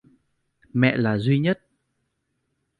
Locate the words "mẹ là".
0.73-1.17